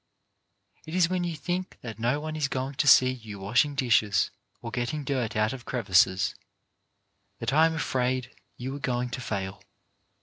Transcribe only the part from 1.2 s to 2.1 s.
you think that